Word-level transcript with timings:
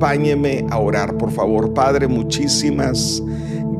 acompáñeme 0.00 0.64
a 0.70 0.78
orar, 0.78 1.18
por 1.18 1.30
favor. 1.30 1.74
Padre, 1.74 2.08
muchísimas 2.08 3.22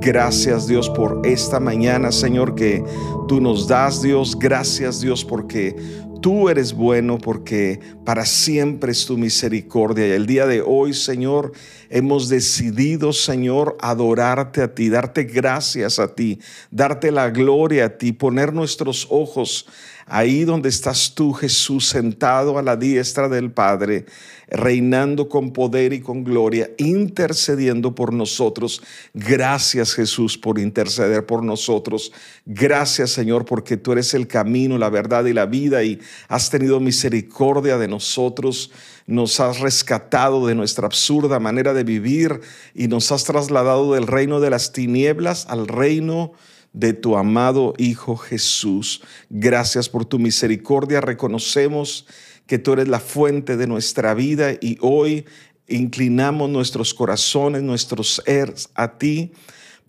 gracias 0.00 0.66
Dios 0.66 0.90
por 0.90 1.22
esta 1.24 1.58
mañana, 1.58 2.12
Señor, 2.12 2.54
que 2.54 2.84
tú 3.26 3.40
nos 3.40 3.66
das, 3.66 4.02
Dios. 4.02 4.38
Gracias 4.38 5.00
Dios 5.00 5.24
porque 5.24 5.74
Tú 6.20 6.50
eres 6.50 6.74
bueno 6.74 7.16
porque 7.16 7.80
para 8.04 8.26
siempre 8.26 8.92
es 8.92 9.06
tu 9.06 9.16
misericordia. 9.16 10.06
Y 10.06 10.10
el 10.10 10.26
día 10.26 10.46
de 10.46 10.60
hoy, 10.60 10.92
Señor, 10.92 11.52
hemos 11.88 12.28
decidido, 12.28 13.14
Señor, 13.14 13.78
adorarte 13.80 14.60
a 14.60 14.74
ti, 14.74 14.90
darte 14.90 15.24
gracias 15.24 15.98
a 15.98 16.14
ti, 16.14 16.38
darte 16.70 17.10
la 17.10 17.30
gloria 17.30 17.86
a 17.86 17.96
ti, 17.96 18.12
poner 18.12 18.52
nuestros 18.52 19.06
ojos 19.08 19.66
ahí 20.10 20.44
donde 20.44 20.68
estás 20.68 21.14
tú, 21.14 21.32
Jesús, 21.32 21.88
sentado 21.88 22.58
a 22.58 22.62
la 22.62 22.76
diestra 22.76 23.28
del 23.28 23.52
Padre, 23.52 24.06
reinando 24.48 25.28
con 25.28 25.52
poder 25.52 25.92
y 25.92 26.00
con 26.00 26.24
gloria, 26.24 26.70
intercediendo 26.76 27.94
por 27.94 28.12
nosotros. 28.12 28.82
Gracias, 29.14 29.94
Jesús, 29.94 30.36
por 30.36 30.58
interceder 30.58 31.24
por 31.24 31.44
nosotros. 31.44 32.12
Gracias, 32.44 33.10
Señor, 33.10 33.44
porque 33.44 33.76
tú 33.76 33.92
eres 33.92 34.12
el 34.12 34.26
camino, 34.26 34.76
la 34.76 34.90
verdad 34.90 35.24
y 35.26 35.32
la 35.32 35.46
vida 35.46 35.84
y 35.84 36.00
has 36.28 36.50
tenido 36.50 36.80
misericordia 36.80 37.78
de 37.78 37.88
nosotros 37.88 38.70
nos 39.06 39.40
has 39.40 39.58
rescatado 39.58 40.46
de 40.46 40.54
nuestra 40.54 40.86
absurda 40.86 41.40
manera 41.40 41.74
de 41.74 41.82
vivir 41.82 42.40
y 42.74 42.86
nos 42.86 43.10
has 43.10 43.24
trasladado 43.24 43.94
del 43.94 44.06
reino 44.06 44.38
de 44.38 44.50
las 44.50 44.72
tinieblas 44.72 45.46
al 45.48 45.66
reino 45.66 46.32
de 46.72 46.92
tu 46.92 47.16
amado 47.16 47.74
Hijo 47.78 48.16
Jesús. 48.16 49.02
Gracias 49.28 49.88
por 49.88 50.04
tu 50.04 50.18
misericordia. 50.18 51.00
Reconocemos 51.00 52.06
que 52.46 52.58
tú 52.58 52.72
eres 52.72 52.88
la 52.88 53.00
fuente 53.00 53.56
de 53.56 53.66
nuestra 53.66 54.14
vida 54.14 54.52
y 54.60 54.78
hoy 54.80 55.24
inclinamos 55.68 56.50
nuestros 56.50 56.94
corazones, 56.94 57.62
nuestros 57.62 58.22
seres 58.24 58.68
a 58.74 58.98
ti 58.98 59.32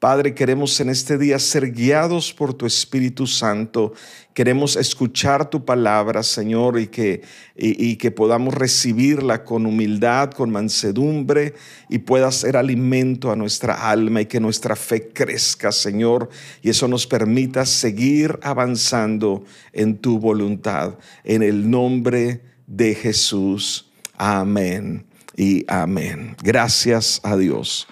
Padre, 0.02 0.34
queremos 0.34 0.80
en 0.80 0.90
este 0.90 1.16
día 1.16 1.38
ser 1.38 1.72
guiados 1.72 2.34
por 2.34 2.56
tu 2.56 2.66
Espíritu 2.66 3.28
Santo. 3.28 3.94
Queremos 4.34 4.76
escuchar 4.76 5.48
tu 5.48 5.64
palabra, 5.64 6.24
Señor, 6.24 6.80
y 6.80 6.88
que, 6.88 7.22
y, 7.56 7.98
que 7.98 8.10
podamos 8.10 8.56
recibirla 8.56 9.44
con 9.44 9.68
humildad, 9.68 10.32
con 10.32 10.50
mansedumbre, 10.50 11.54
y 11.88 12.00
pueda 12.00 12.32
ser 12.32 12.58
alimento 12.58 13.32
a 13.32 13.36
nuestra 13.36 13.92
alma 13.92 14.22
y 14.22 14.26
que 14.26 14.40
nuestra 14.40 14.76
fe 14.76 15.10
crezca, 15.10 15.72
Señor, 15.72 16.30
y 16.64 16.72
eso 16.72 16.88
nos 16.88 17.06
permita 17.06 17.64
seguir 17.68 18.40
avanzando 18.42 19.44
en 19.72 20.00
tu 20.00 20.18
voluntad. 20.18 20.98
En 21.24 21.44
el 21.44 21.70
nombre 21.70 22.42
de 22.66 22.96
Jesús. 22.96 23.92
Amén 24.18 25.06
y 25.38 25.64
amén. 25.68 26.36
Gracias 26.42 27.20
a 27.22 27.38
Dios. 27.38 27.88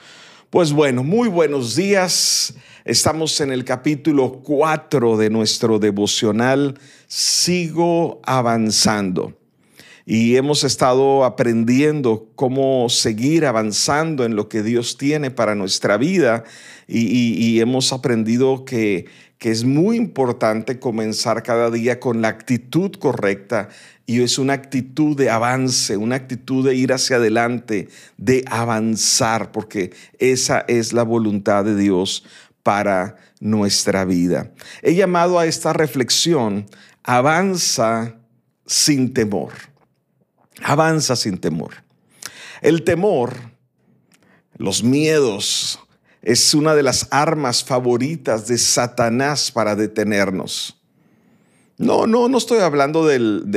Pues 0.50 0.74
bueno, 0.74 1.04
muy 1.04 1.30
buenos 1.30 1.76
días. 1.76 2.56
Estamos 2.84 3.40
en 3.40 3.52
el 3.52 3.64
capítulo 3.64 4.42
4 4.44 5.16
de 5.16 5.30
nuestro 5.30 5.78
devocional 5.78 6.80
Sigo 7.06 8.20
avanzando. 8.24 9.38
Y 10.08 10.38
hemos 10.38 10.64
estado 10.64 11.24
aprendiendo 11.24 12.30
cómo 12.34 12.90
seguir 12.90 13.46
avanzando 13.46 14.26
en 14.26 14.36
lo 14.36 14.50
que 14.50 14.64
Dios 14.64 14.98
tiene 14.98 15.30
para 15.30 15.54
nuestra 15.54 15.98
vida. 15.98 16.46
Y, 16.88 17.60
hemos 17.60 17.94
aprendido 17.94 18.66
que, 18.66 19.06
que 19.40 19.52
es 19.52 19.64
muy 19.64 19.96
importante 19.96 20.80
comenzar 20.80 21.44
cada 21.44 21.72
día 21.72 22.00
con 22.00 22.22
la 22.22 22.28
actitud 22.28 22.92
correcta 23.00 23.70
y 24.06 24.22
es 24.22 24.38
una 24.38 24.54
actitud 24.54 25.16
de 25.16 25.30
avance, 25.30 25.96
una 25.96 26.16
actitud 26.16 26.68
de 26.68 26.76
ir 26.76 26.92
hacia 26.92 27.16
adelante, 27.16 27.88
de 28.18 28.44
avanzar, 28.50 29.52
porque 29.54 29.94
esa 30.20 30.66
es 30.68 30.92
la 30.92 31.04
voluntad 31.04 31.64
de 31.64 31.78
Dios 31.78 32.26
para 32.64 33.16
nuestra 33.40 34.04
vida. 34.04 34.52
He 34.82 34.96
llamado 34.96 35.40
a 35.40 35.46
esta 35.46 35.72
reflexión, 35.72 36.66
avanza 37.04 38.18
sin 38.66 39.14
temor. 39.14 39.54
Avanza 40.64 41.16
sin 41.16 41.38
temor. 41.38 41.76
El 42.62 42.84
temor, 42.84 43.36
los 44.58 44.84
miedos, 44.84 45.80
es 46.22 46.54
una 46.54 46.76
de 46.76 46.84
las 46.84 47.08
armas 47.12 47.64
favoritas 47.64 48.48
de 48.48 48.58
Satanás 48.58 49.52
para 49.52 49.76
detenernos. 49.76 50.76
No, 51.80 52.08
no, 52.08 52.28
no 52.28 52.38
estoy 52.38 52.60
hablando 52.60 53.08
del, 53.08 53.48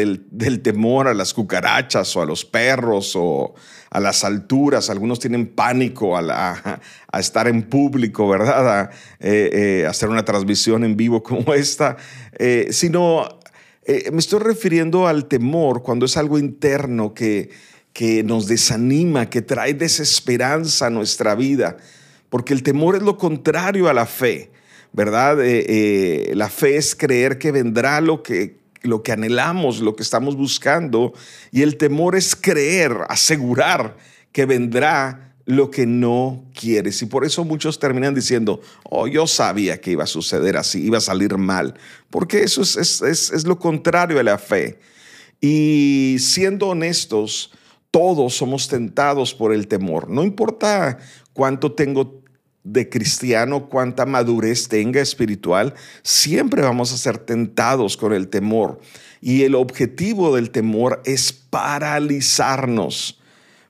temor 0.62 1.08
a 1.08 1.14
las 1.14 1.34
cucarachas 1.34 2.14
o 2.14 2.22
a 2.22 2.24
los 2.24 2.44
perros 2.44 3.14
o 3.16 3.54
a 3.90 3.98
las 3.98 4.22
alturas. 4.22 4.90
Algunos 4.90 5.18
tienen 5.18 5.48
pánico 5.48 6.16
a, 6.16 6.80
estar 7.18 7.48
en 7.48 7.64
público, 7.64 8.28
¿verdad? 8.28 8.68
A 8.68 8.90
eh, 9.18 9.50
eh, 9.82 9.86
hacer 9.88 10.08
una 10.08 10.24
transmisión 10.24 10.84
en 10.84 10.96
vivo 10.96 11.20
como 11.24 11.52
esta, 11.52 11.96
eh, 12.38 12.68
sino 12.70 13.28
me 13.84 14.18
estoy 14.18 14.38
refiriendo 14.38 15.08
al 15.08 15.26
temor 15.26 15.82
cuando 15.82 16.06
es 16.06 16.16
algo 16.16 16.38
interno 16.38 17.14
que, 17.14 17.50
que 17.92 18.22
nos 18.22 18.46
desanima, 18.46 19.28
que 19.28 19.42
trae 19.42 19.74
desesperanza 19.74 20.86
a 20.86 20.90
nuestra 20.90 21.34
vida, 21.34 21.76
porque 22.32 22.54
el 22.54 22.62
temor 22.62 22.96
es 22.96 23.02
lo 23.02 23.18
contrario 23.18 23.90
a 23.90 23.92
la 23.92 24.06
fe. 24.06 24.50
¿verdad? 24.92 25.44
Eh, 25.44 25.66
eh, 25.68 26.32
la 26.34 26.48
fe 26.48 26.76
es 26.76 26.94
creer 26.94 27.36
que 27.36 27.52
vendrá 27.52 28.00
lo 28.00 28.22
que, 28.22 28.56
lo 28.80 29.02
que 29.02 29.12
anhelamos, 29.12 29.80
lo 29.80 29.94
que 29.96 30.02
estamos 30.02 30.34
buscando, 30.34 31.12
y 31.50 31.60
el 31.60 31.76
temor 31.76 32.16
es 32.16 32.34
creer, 32.34 32.96
asegurar 33.10 33.98
que 34.32 34.46
vendrá 34.46 35.34
lo 35.44 35.70
que 35.70 35.86
no 35.86 36.42
quieres. 36.58 37.02
Y 37.02 37.06
por 37.06 37.26
eso 37.26 37.44
muchos 37.44 37.78
terminan 37.78 38.14
diciendo, 38.14 38.62
oh, 38.84 39.06
yo 39.06 39.26
sabía 39.26 39.80
que 39.80 39.90
iba 39.90 40.04
a 40.04 40.06
suceder 40.06 40.56
así, 40.56 40.82
iba 40.82 40.98
a 40.98 41.02
salir 41.02 41.36
mal, 41.36 41.74
porque 42.08 42.42
eso 42.42 42.62
es, 42.62 42.76
es, 42.76 43.30
es 43.30 43.46
lo 43.46 43.58
contrario 43.58 44.18
a 44.18 44.22
la 44.22 44.38
fe. 44.38 44.78
Y 45.38 46.16
siendo 46.18 46.68
honestos, 46.68 47.50
todos 47.90 48.34
somos 48.34 48.68
tentados 48.68 49.34
por 49.34 49.52
el 49.52 49.68
temor. 49.68 50.08
No 50.08 50.22
importa 50.22 50.98
cuánto 51.34 51.72
tengo 51.72 52.21
de 52.64 52.88
cristiano, 52.88 53.68
cuánta 53.68 54.06
madurez 54.06 54.68
tenga 54.68 55.00
espiritual, 55.00 55.74
siempre 56.02 56.62
vamos 56.62 56.92
a 56.92 56.98
ser 56.98 57.18
tentados 57.18 57.96
con 57.96 58.12
el 58.12 58.28
temor. 58.28 58.80
Y 59.20 59.42
el 59.42 59.54
objetivo 59.54 60.34
del 60.34 60.50
temor 60.50 61.02
es 61.04 61.32
paralizarnos. 61.32 63.18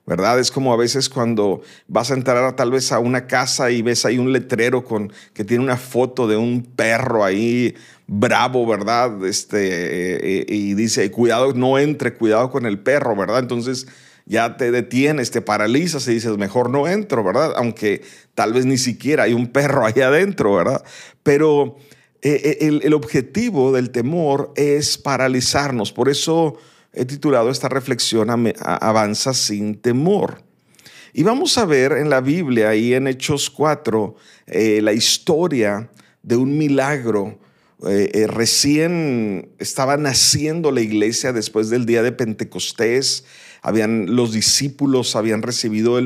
¿verdad? 0.05 0.37
Es 0.39 0.51
como 0.51 0.73
a 0.73 0.75
veces 0.75 1.07
cuando 1.07 1.61
vas 1.87 2.11
a 2.11 2.13
entrar 2.13 2.55
tal 2.55 2.71
vez 2.71 2.91
a 2.91 2.99
una 2.99 3.25
casa 3.25 3.71
y 3.71 3.81
ves 3.81 4.05
ahí 4.05 4.17
un 4.17 4.33
letrero 4.33 4.83
con, 4.83 5.13
que 5.33 5.45
tiene 5.45 5.63
una 5.63 5.77
foto 5.77 6.27
de 6.27 6.35
un 6.35 6.63
perro 6.63 7.23
ahí 7.23 7.73
bravo, 8.05 8.67
¿verdad? 8.67 9.25
Este, 9.25 9.57
eh, 9.59 10.19
eh, 10.21 10.45
y 10.49 10.73
dice, 10.73 11.09
cuidado, 11.09 11.53
no 11.53 11.79
entre, 11.79 12.13
cuidado 12.15 12.51
con 12.51 12.65
el 12.65 12.79
perro, 12.79 13.15
¿verdad? 13.15 13.39
Entonces 13.39 13.87
ya 14.25 14.57
te 14.57 14.71
detienes, 14.71 15.31
te 15.31 15.41
paralizas 15.41 16.07
y 16.07 16.13
dices, 16.13 16.37
mejor 16.37 16.69
no 16.69 16.87
entro, 16.87 17.23
¿verdad? 17.23 17.53
Aunque 17.55 18.01
tal 18.35 18.53
vez 18.53 18.65
ni 18.65 18.77
siquiera 18.77 19.23
hay 19.23 19.33
un 19.33 19.47
perro 19.47 19.85
ahí 19.85 20.01
adentro, 20.01 20.55
¿verdad? 20.55 20.83
Pero 21.23 21.77
eh, 22.21 22.57
eh, 22.61 22.79
el, 22.81 22.93
objetivo 22.93 23.73
del 23.73 23.89
temor 23.89 24.53
es 24.55 24.97
paralizarnos. 24.97 25.91
Por 25.91 26.07
eso 26.07 26.55
he 26.93 27.03
titulado 27.03 27.49
esta 27.49 27.67
reflexión 27.67 28.29
Avanza 28.61 29.33
sin 29.33 29.75
temor. 29.75 30.41
Y 31.11 31.23
vamos 31.23 31.57
a 31.57 31.65
ver 31.65 31.91
en 31.91 32.09
la 32.09 32.21
Biblia, 32.21 32.69
ahí 32.69 32.93
en 32.93 33.07
Hechos 33.07 33.49
4, 33.49 34.15
eh, 34.47 34.79
la 34.81 34.93
historia 34.93 35.89
de 36.21 36.37
un 36.37 36.57
milagro. 36.57 37.39
Recién 38.27 39.49
estaba 39.59 39.97
naciendo 39.97 40.71
la 40.71 40.81
iglesia 40.81 41.33
después 41.33 41.69
del 41.69 41.85
día 41.85 42.01
de 42.01 42.11
Pentecostés 42.11 43.25
habían, 43.63 44.13
los 44.13 44.33
discípulos 44.33 45.15
habían 45.15 45.41
recibido 45.41 45.97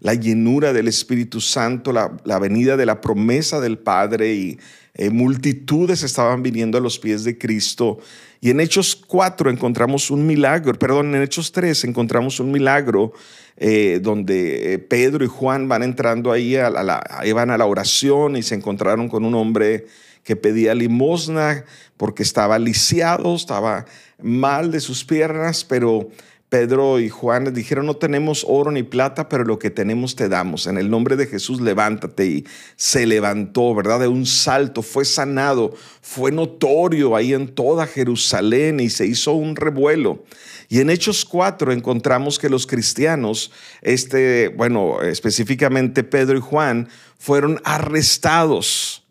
la 0.00 0.14
llenura 0.14 0.74
del 0.74 0.86
Espíritu 0.86 1.40
Santo, 1.40 1.92
la, 1.92 2.38
venida 2.38 2.76
de 2.76 2.84
la 2.84 3.00
promesa 3.00 3.58
del 3.58 3.78
Padre 3.78 4.34
y 4.34 4.58
eh, 4.94 5.08
multitudes 5.08 6.02
estaban 6.02 6.42
viniendo 6.42 6.76
a 6.76 6.80
los 6.82 6.98
pies 6.98 7.24
de 7.24 7.38
Cristo. 7.38 7.98
Y 8.42 8.50
en 8.50 8.60
Hechos 8.60 8.94
4 8.94 9.50
encontramos 9.50 10.10
un 10.10 10.26
milagro, 10.26 10.78
perdón, 10.78 11.14
en 11.14 11.22
Hechos 11.22 11.52
3 11.52 11.84
encontramos 11.84 12.38
un 12.38 12.52
milagro 12.52 13.14
eh, 13.56 13.98
donde 14.02 14.74
eh, 14.74 14.78
Pedro 14.78 15.24
y 15.24 15.28
Juan 15.28 15.68
van 15.68 15.82
entrando 15.82 16.30
ahí, 16.32 16.54
a 16.56 16.68
van 16.68 17.50
a 17.50 17.56
la 17.56 17.64
oración 17.64 18.36
y 18.36 18.42
se 18.42 18.54
encontraron 18.54 19.08
con 19.08 19.24
un 19.24 19.34
hombre 19.34 19.86
que 20.26 20.34
pedía 20.34 20.74
limosna 20.74 21.64
porque 21.96 22.24
estaba 22.24 22.58
lisiado, 22.58 23.36
estaba 23.36 23.86
mal 24.20 24.72
de 24.72 24.80
sus 24.80 25.04
piernas, 25.04 25.64
pero 25.64 26.10
Pedro 26.48 26.98
y 26.98 27.08
Juan 27.08 27.54
dijeron, 27.54 27.86
no 27.86 27.94
tenemos 27.94 28.44
oro 28.48 28.72
ni 28.72 28.82
plata, 28.82 29.28
pero 29.28 29.44
lo 29.44 29.60
que 29.60 29.70
tenemos 29.70 30.16
te 30.16 30.28
damos. 30.28 30.66
En 30.66 30.78
el 30.78 30.90
nombre 30.90 31.14
de 31.14 31.28
Jesús, 31.28 31.60
levántate. 31.60 32.26
Y 32.26 32.46
se 32.74 33.06
levantó, 33.06 33.72
¿verdad? 33.72 34.00
De 34.00 34.08
un 34.08 34.26
salto, 34.26 34.82
fue 34.82 35.04
sanado, 35.04 35.74
fue 36.02 36.32
notorio 36.32 37.14
ahí 37.14 37.32
en 37.32 37.46
toda 37.46 37.86
Jerusalén 37.86 38.80
y 38.80 38.90
se 38.90 39.06
hizo 39.06 39.32
un 39.32 39.54
revuelo. 39.54 40.24
Y 40.68 40.80
en 40.80 40.90
Hechos 40.90 41.24
4 41.24 41.72
encontramos 41.72 42.40
que 42.40 42.48
los 42.48 42.66
cristianos, 42.66 43.52
este, 43.80 44.48
bueno, 44.48 45.02
específicamente 45.02 46.02
Pedro 46.02 46.36
y 46.36 46.40
Juan, 46.40 46.88
fueron 47.16 47.60
arrestados 47.64 49.05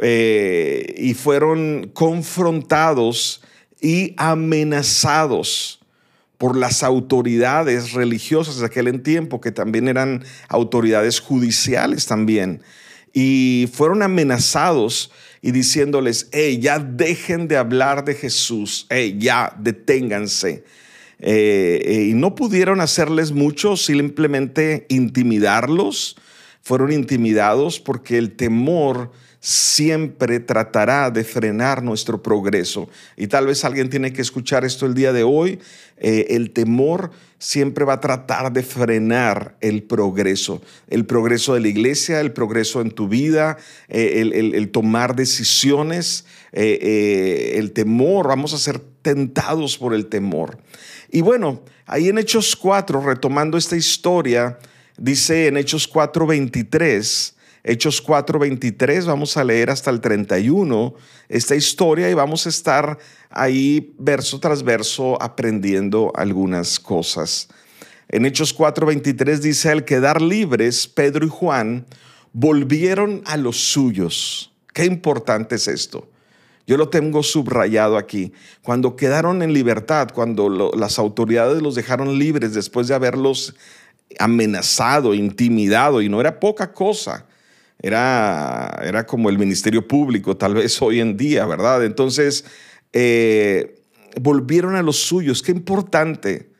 eh, 0.00 0.94
y 0.96 1.14
fueron 1.14 1.90
confrontados 1.92 3.42
y 3.80 4.14
amenazados 4.16 5.80
por 6.38 6.56
las 6.56 6.82
autoridades 6.82 7.92
religiosas 7.92 8.58
de 8.58 8.66
aquel 8.66 9.02
tiempo, 9.02 9.42
que 9.42 9.52
también 9.52 9.88
eran 9.88 10.24
autoridades 10.48 11.20
judiciales 11.20 12.06
también. 12.06 12.62
Y 13.12 13.68
fueron 13.74 14.02
amenazados 14.02 15.10
y 15.42 15.50
diciéndoles, 15.50 16.28
hey, 16.32 16.58
ya 16.58 16.78
dejen 16.78 17.46
de 17.46 17.58
hablar 17.58 18.04
de 18.04 18.14
Jesús, 18.14 18.86
hey, 18.88 19.16
ya 19.18 19.54
deténganse. 19.58 20.64
Eh, 21.18 21.82
eh, 21.84 22.06
y 22.08 22.14
no 22.14 22.34
pudieron 22.34 22.80
hacerles 22.80 23.32
mucho, 23.32 23.76
simplemente 23.76 24.86
intimidarlos. 24.88 26.16
Fueron 26.62 26.92
intimidados 26.92 27.80
porque 27.80 28.16
el 28.16 28.32
temor 28.32 29.12
siempre 29.40 30.38
tratará 30.38 31.10
de 31.10 31.24
frenar 31.24 31.82
nuestro 31.82 32.22
progreso. 32.22 32.88
Y 33.16 33.26
tal 33.26 33.46
vez 33.46 33.64
alguien 33.64 33.88
tiene 33.88 34.12
que 34.12 34.20
escuchar 34.20 34.64
esto 34.64 34.84
el 34.84 34.94
día 34.94 35.14
de 35.14 35.22
hoy. 35.22 35.58
Eh, 35.96 36.26
el 36.30 36.50
temor 36.50 37.10
siempre 37.38 37.86
va 37.86 37.94
a 37.94 38.00
tratar 38.00 38.52
de 38.52 38.62
frenar 38.62 39.56
el 39.62 39.82
progreso, 39.82 40.60
el 40.88 41.06
progreso 41.06 41.54
de 41.54 41.60
la 41.60 41.68
iglesia, 41.68 42.20
el 42.20 42.32
progreso 42.32 42.82
en 42.82 42.90
tu 42.90 43.08
vida, 43.08 43.56
eh, 43.88 44.20
el, 44.54 44.70
tomar 44.70 45.16
decisiones, 45.16 46.26
eh, 46.52 47.54
el 47.56 47.72
temor, 47.72 48.28
vamos 48.28 48.52
a 48.52 48.58
ser 48.58 48.78
tentados 48.78 49.78
por 49.78 49.94
el 49.94 50.06
temor. 50.06 50.58
Y 51.10 51.22
bueno, 51.22 51.62
ahí 51.86 52.10
en 52.10 52.18
Hechos 52.18 52.54
4, 52.56 53.00
retomando 53.00 53.56
esta 53.56 53.76
historia, 53.76 54.58
dice 54.98 55.46
en 55.46 55.56
Hechos 55.56 55.88
4, 55.88 56.26
23, 56.26 57.36
Hechos 57.62 58.02
4:23, 58.02 59.04
vamos 59.04 59.36
a 59.36 59.44
leer 59.44 59.68
hasta 59.68 59.90
el 59.90 60.00
31 60.00 60.94
esta 61.28 61.54
historia 61.54 62.08
y 62.08 62.14
vamos 62.14 62.46
a 62.46 62.48
estar 62.48 62.98
ahí 63.28 63.94
verso 63.98 64.40
tras 64.40 64.62
verso 64.62 65.20
aprendiendo 65.20 66.10
algunas 66.14 66.80
cosas. 66.80 67.48
En 68.08 68.24
Hechos 68.24 68.56
4:23 68.56 69.40
dice, 69.40 69.70
al 69.70 69.84
quedar 69.84 70.22
libres, 70.22 70.86
Pedro 70.86 71.26
y 71.26 71.28
Juan 71.28 71.86
volvieron 72.32 73.22
a 73.26 73.36
los 73.36 73.58
suyos. 73.58 74.52
Qué 74.72 74.86
importante 74.86 75.56
es 75.56 75.68
esto. 75.68 76.08
Yo 76.66 76.76
lo 76.76 76.88
tengo 76.88 77.22
subrayado 77.22 77.98
aquí. 77.98 78.32
Cuando 78.62 78.96
quedaron 78.96 79.42
en 79.42 79.52
libertad, 79.52 80.08
cuando 80.14 80.72
las 80.74 80.98
autoridades 80.98 81.60
los 81.60 81.74
dejaron 81.74 82.18
libres 82.18 82.54
después 82.54 82.88
de 82.88 82.94
haberlos 82.94 83.54
amenazado, 84.18 85.12
intimidado, 85.12 86.00
y 86.00 86.08
no 86.08 86.20
era 86.20 86.40
poca 86.40 86.72
cosa 86.72 87.26
era, 87.82 88.78
era 88.84 89.06
como 89.06 89.30
el 89.30 89.38
ministerio 89.38 89.86
público, 89.86 90.36
tal 90.36 90.54
vez 90.54 90.80
hoy 90.82 91.00
en 91.00 91.16
día, 91.16 91.46
¿verdad? 91.46 91.84
Entonces, 91.84 92.44
eh, 92.92 93.82
volvieron 94.20 94.76
a 94.76 94.82
los 94.82 94.96
suyos. 94.96 95.42
Qué 95.42 95.52
importante 95.52 96.50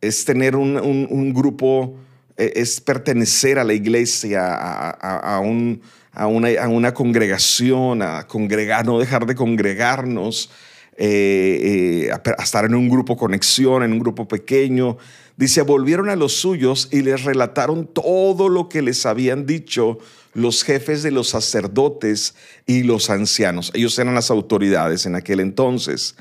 es 0.00 0.24
tener 0.24 0.56
un, 0.56 1.32
grupo, 1.34 1.98
eh, 2.36 2.52
es 2.56 2.80
pertenecer 2.80 3.58
a 3.58 3.64
la 3.64 3.74
iglesia, 3.74 4.54
a, 4.54 5.40
un, 5.40 5.80
a, 6.12 6.26
una, 6.26 6.94
congregación, 6.94 8.02
a 8.02 8.26
congregar, 8.26 8.86
no 8.86 8.98
dejar 8.98 9.26
de 9.26 9.34
congregarnos, 9.34 10.50
eh, 10.98 12.10
a 12.12 12.42
estar 12.42 12.64
en 12.64 12.74
un 12.74 12.88
grupo 12.88 13.16
conexión, 13.16 13.82
en 13.82 13.92
un 13.92 13.98
grupo 13.98 14.26
pequeño. 14.26 14.96
Dice, 15.36 15.62
volvieron 15.62 16.08
a 16.08 16.16
los 16.16 16.32
suyos 16.32 16.88
y 16.90 17.02
les 17.02 17.24
relataron 17.24 17.86
todo 17.86 18.48
lo 18.48 18.68
que 18.68 18.80
les 18.82 19.04
habían 19.04 19.44
dicho 19.44 19.98
los 20.36 20.64
jefes 20.64 21.02
de 21.02 21.10
los 21.10 21.30
sacerdotes 21.30 22.34
y 22.66 22.82
los 22.82 23.08
ancianos. 23.08 23.70
Ellos 23.74 23.98
eran 23.98 24.14
las 24.14 24.30
autoridades 24.30 25.06
en 25.06 25.14
aquel 25.14 25.40
entonces. 25.40 26.14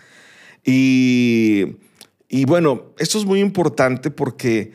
Y, 0.63 1.75
bueno, 2.47 2.93
esto 2.97 3.17
es 3.17 3.25
muy 3.25 3.39
importante 3.39 4.11
porque 4.11 4.71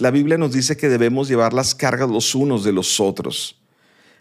la 0.00 0.10
Biblia 0.10 0.36
nos 0.36 0.52
dice 0.52 0.76
que 0.76 0.88
debemos 0.88 1.28
llevar 1.28 1.52
las 1.52 1.74
cargas 1.74 2.10
los 2.10 2.34
unos 2.34 2.64
de 2.64 2.72
los 2.72 2.98
otros. 3.00 3.56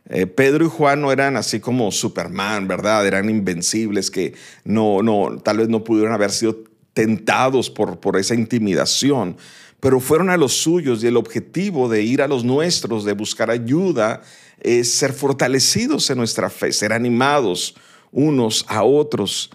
Eh, 0.10 0.28
Pedro 0.28 0.66
y 0.66 0.70
Juan 0.70 1.02
no 1.02 1.12
eran 1.12 1.36
así 1.38 1.60
como 1.60 1.92
Superman, 1.92 2.68
¿verdad? 2.68 3.06
Eran 3.08 3.30
invencibles 3.30 4.12
que 4.12 4.36
no, 4.64 5.02
no, 5.02 5.40
tal 5.44 5.58
vez 5.58 5.70
no 5.70 5.84
pudieron 5.84 6.14
haber 6.14 6.32
sido 6.32 6.64
tentados 6.94 7.70
por, 7.70 8.00
por 8.00 8.18
esa 8.18 8.36
intimidación 8.36 9.38
pero 9.86 10.00
fueron 10.00 10.32
a 10.32 10.38
los 10.38 10.54
suyos 10.54 11.04
y 11.04 11.08
el 11.08 11.16
objetivo 11.16 11.88
de 11.88 12.02
ir 12.02 12.24
a 12.24 12.28
los 12.28 12.44
nuestros, 12.44 13.06
de 13.06 13.14
buscar 13.14 13.52
ayuda, 13.52 14.24
es 14.60 14.92
ser 14.92 15.14
fortalecidos 15.14 16.10
en 16.10 16.18
nuestra 16.18 16.50
fe, 16.50 16.72
ser 16.72 16.92
animados 16.92 17.76
unos 18.12 18.66
a 18.68 18.82
otros. 18.82 19.52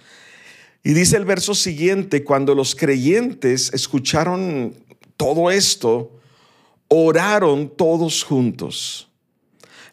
Y 0.84 0.92
dice 0.92 1.16
el 1.16 1.24
verso 1.24 1.52
siguiente, 1.56 2.22
cuando 2.22 2.54
los 2.54 2.76
creyentes 2.76 3.72
escucharon 3.74 4.76
todo 5.16 5.50
esto, 5.50 6.12
oraron 6.86 7.68
todos 7.68 8.22
juntos. 8.22 9.09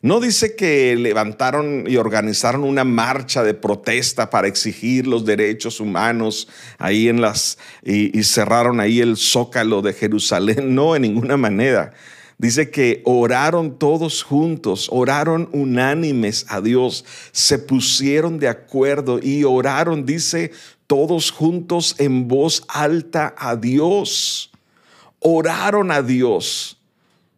No 0.07 0.21
dice 0.21 0.56
que 0.56 0.95
levantaron 0.95 1.83
y 1.86 1.98
organizaron 1.98 2.63
una 2.63 2.86
marcha 2.86 3.44
de 3.44 3.54
protesta 3.54 4.30
para 4.30 4.48
exigir 4.48 5.06
los 5.06 5.25
derechos 5.25 5.81
humanos 5.81 6.48
ahí 6.77 7.09
en 7.09 7.19
las 7.19 7.57
y, 7.83 8.24
cerraron 8.24 8.80
ahí 8.80 9.01
el 9.01 9.18
zócalo 9.18 9.81
de 9.81 9.92
Jerusalén. 9.92 10.74
No, 10.77 10.95
en 10.95 11.01
ninguna 11.01 11.36
manera. 11.36 11.92
Dice 12.38 12.71
que 12.71 13.01
oraron 13.04 13.77
todos 13.77 14.24
juntos, 14.24 14.88
oraron 14.94 15.50
unánimes 15.51 16.45
a 16.48 16.62
Dios, 16.62 17.03
se 17.33 17.60
pusieron 17.60 18.39
de 18.39 18.48
acuerdo 18.48 19.19
y 19.21 19.44
oraron, 19.44 20.06
dice, 20.06 20.53
todos 20.86 21.31
juntos 21.31 21.95
en 21.98 22.30
voz 22.30 22.63
alta 22.69 23.36
a 23.38 23.57
Dios. 23.57 24.51
Oraron 25.19 25.92
a 25.92 26.01
Dios 26.01 26.76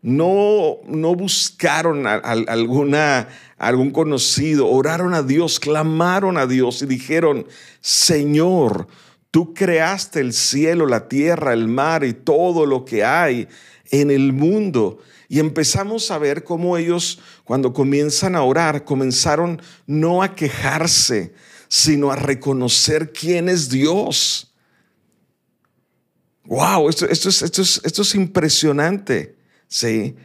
no, 0.01 0.78
no 0.88 1.13
buscaron 1.16 2.07
a, 2.07 2.16
alguna, 2.16 3.28
algún 3.57 3.92
conocido, 3.92 4.68
oraron 4.68 5.13
a 5.13 5.24
Dios, 5.24 5.60
clamaron 5.60 6.38
a 6.38 6.48
Dios 6.48 6.81
y 6.81 6.86
dijeron, 6.86 7.46
Señor, 7.81 8.88
tú 9.31 9.54
creaste 9.54 10.22
el 10.22 10.34
cielo, 10.34 10.86
la 10.86 11.10
tierra, 11.10 11.54
el 11.54 11.68
mar 11.68 12.04
y 12.06 12.13
todo 12.13 12.65
lo 12.65 12.86
que 12.86 13.03
hay 13.03 13.48
en 13.91 14.10
el 14.10 14.32
mundo. 14.32 15.00
Y 15.27 15.39
empezamos 15.39 16.10
a 16.12 16.18
ver 16.18 16.44
cómo 16.44 16.77
ellos, 16.77 17.20
cuando 17.44 17.74
comienzan 17.74 18.36
a 18.36 18.44
orar, 18.44 18.86
comenzaron 18.86 19.62
no 19.86 20.24
a 20.24 20.34
quejarse, 20.34 21.34
sino 21.68 22.10
a 22.10 22.15
reconocer 22.15 23.12
quién 23.12 23.50
es 23.50 23.70
Dios. 23.70 24.53
Wow, 26.46 26.89
esto, 26.89 27.06
esto, 27.06 27.29
es, 27.29 27.41
esto, 27.44 27.62
es, 27.62 27.82
esto 27.84 28.01
es 28.01 28.15
impresionante. 28.15 29.38
¿Sí? 29.69 30.15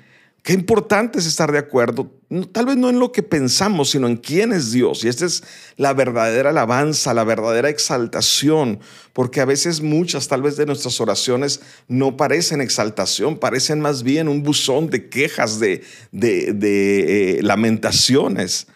Qué 0.44 0.52
importante 0.52 1.18
es 1.18 1.24
estar 1.24 1.50
de 1.52 1.58
acuerdo, 1.58 2.12
tal 2.52 2.66
vez 2.66 2.76
no 2.76 2.90
en 2.90 2.98
lo 2.98 3.12
que 3.12 3.22
pensamos, 3.22 3.92
sino 3.92 4.06
en 4.06 4.18
quién 4.18 4.52
es 4.52 4.72
Dios. 4.72 5.02
Y 5.02 5.08
esta 5.08 5.24
es 5.24 5.42
la 5.78 5.94
verdadera 5.94 6.50
alabanza, 6.50 7.14
la 7.14 7.24
verdadera 7.24 7.70
exaltación, 7.70 8.78
porque 9.14 9.40
a 9.40 9.46
veces 9.46 9.80
muchas, 9.80 10.28
tal 10.28 10.42
vez 10.42 10.58
de 10.58 10.66
nuestras 10.66 11.00
oraciones 11.00 11.60
no 11.88 12.18
parecen 12.18 12.60
exaltación, 12.60 13.38
parecen 13.38 13.80
más 13.80 14.02
bien 14.02 14.28
un 14.28 14.42
buzón 14.42 14.90
de 14.90 15.08
quejas, 15.08 15.60
de, 15.60 15.82
de, 16.12 17.38
eh, 17.38 17.42
lamentaciones. 17.42 18.66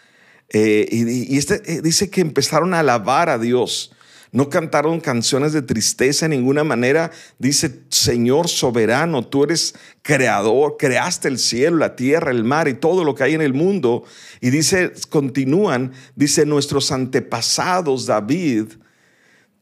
Eh, 0.48 0.88
y, 0.90 1.36
este, 1.36 1.60
eh, 1.70 1.82
dice 1.82 2.08
que 2.08 2.22
empezaron 2.22 2.72
a 2.72 2.80
alabar 2.80 3.28
a 3.28 3.38
Dios. 3.38 3.92
No 4.30 4.50
cantaron 4.50 5.00
canciones 5.00 5.52
de 5.52 5.62
tristeza 5.62 6.26
en 6.26 6.32
ninguna 6.32 6.64
manera. 6.64 7.10
Dice, 7.38 7.82
Señor 7.88 8.48
soberano, 8.48 9.26
tú 9.26 9.44
eres 9.44 9.74
creador, 10.02 10.76
creaste 10.78 11.28
el 11.28 11.38
cielo, 11.38 11.78
la 11.78 11.96
tierra, 11.96 12.30
el 12.30 12.44
mar 12.44 12.68
y 12.68 12.74
todo 12.74 13.04
lo 13.04 13.14
que 13.14 13.24
hay 13.24 13.34
en 13.34 13.42
el 13.42 13.54
mundo. 13.54 14.04
Y 14.40 14.50
dice, 14.50 14.92
continúan, 15.08 15.92
dice, 16.14 16.44
nuestros 16.44 16.92
antepasados, 16.92 18.06
David, 18.06 18.66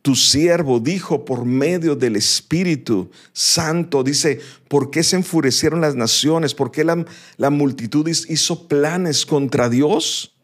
tu 0.03 0.15
siervo 0.15 0.79
dijo 0.79 1.25
por 1.25 1.45
medio 1.45 1.97
del 1.97 2.15
Espíritu 2.15 3.11
Santo, 3.33 4.05
dice, 4.05 4.41
¿por 4.69 4.93
qué 4.93 5.03
se 5.03 5.17
enfurecieron 5.17 5.81
las 5.81 5.97
naciones? 5.97 6.55
¿Por 6.55 6.71
qué 6.71 6.85
la, 6.85 7.05
la 7.37 7.51
multitud 7.51 8.07
hizo 8.09 8.69
planes 8.69 9.27
contra 9.27 9.69
Dios? 9.69 10.36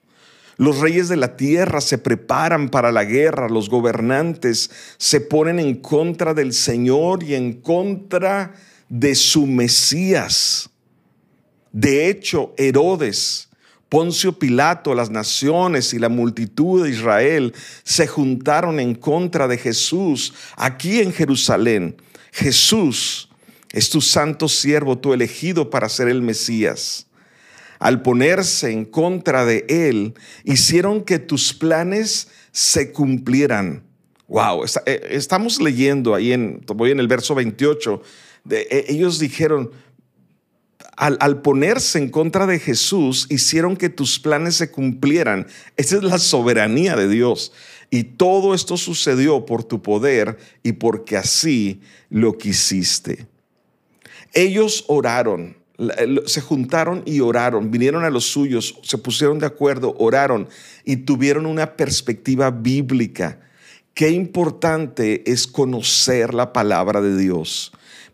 Los 0.57 0.81
reyes 0.81 1.09
de 1.09 1.17
la 1.17 1.37
tierra 1.37 1.81
se 1.81 1.99
preparan 1.99 2.69
para 2.69 2.93
la 2.93 3.05
guerra, 3.05 3.49
los 3.49 3.71
gobernantes 3.71 4.71
se 4.99 5.21
ponen 5.21 5.59
en 5.59 5.77
contra 5.77 6.35
del 6.35 6.53
Señor 6.53 7.23
y 7.23 7.35
en 7.35 7.55
contra 7.61 8.55
de 8.89 9.15
su 9.15 9.47
Mesías. 9.47 10.71
De 11.73 12.09
hecho, 12.09 12.55
Herodes, 12.59 13.49
Poncio 13.89 14.39
Pilato, 14.39 14.95
las 14.95 15.11
naciones 15.11 15.95
y 15.95 15.99
la 15.99 16.09
multitud 16.09 16.85
de 16.85 16.91
Israel 16.91 17.55
se 17.83 18.07
juntaron 18.07 18.79
en 18.79 18.95
contra 18.95 19.49
de 19.49 19.59
Jesús 19.59 20.35
aquí 20.57 21.01
en 21.01 21.13
Jerusalén. 21.13 21.97
Jesús 22.33 23.31
es 23.71 23.89
tu 23.89 24.03
santo 24.03 24.49
siervo, 24.49 24.99
tu 24.99 25.15
elegido 25.15 25.71
para 25.71 25.89
ser 25.89 26.09
el 26.09 26.21
Mesías 26.21 27.07
al 27.83 28.01
ponerse 28.01 28.71
en 28.71 28.85
contra 28.85 29.45
de 29.45 29.67
él, 29.69 30.15
hicieron 30.45 31.03
que 31.03 31.19
tus 31.19 31.53
planes 31.53 32.29
se 32.53 32.93
cumplieran. 32.93 33.83
Wow, 34.29 34.65
eh, 34.87 35.09
estamos 35.11 35.61
leyendo 35.61 36.15
ahí 36.15 36.33
en, 36.33 36.65
voy 36.77 36.93
en 36.93 37.01
el 37.01 37.09
verso 37.09 37.35
28, 37.35 38.01
de, 38.45 38.69
e, 38.71 38.85
ellos 38.89 39.19
dijeron, 39.19 39.73
al, 40.97 41.17
al, 41.19 41.43
ponerse 41.43 41.99
en 41.99 42.09
contra 42.09 42.47
de 42.47 42.61
Jesús, 42.61 43.27
hicieron 43.31 43.77
que 43.77 43.89
tus 43.89 44.21
planes 44.21 44.55
se 44.55 44.71
cumplieran. 44.71 45.49
Esa 45.77 45.97
es 45.97 46.05
la 46.05 46.19
soberanía 46.19 46.95
de 46.95 47.09
Dios. 47.09 47.53
Y 47.91 48.05
todo 48.05 48.55
esto 48.55 48.77
sucedió 48.77 49.45
por 49.45 49.65
tu 49.65 49.83
poder 49.83 50.39
y 50.63 50.73
porque 50.73 51.17
así 51.17 51.81
lo 52.11 52.39
quisiste. 52.39 53.27
Ellos 54.33 54.85
oraron 54.87 55.62
se 56.27 56.41
juntaron 56.41 57.03
y 57.07 57.21
oraron, 57.21 57.71
vinieron 57.71 58.05
a 58.05 58.11
los 58.11 58.25
suyos, 58.25 58.79
se 58.83 58.99
pusieron 58.99 59.39
de 59.39 59.47
acuerdo, 59.47 59.95
oraron 59.99 60.49
y 60.85 60.97
tuvieron 60.97 61.47
una 61.47 61.77
perspectiva 61.77 62.51
bíblica. 62.51 63.41
Qué 63.95 64.11
importante 64.11 65.31
es 65.31 65.47
conocer 65.47 66.35
la 66.35 66.53
palabra 66.53 67.01
de 67.01 67.17
Dios. 67.17 67.73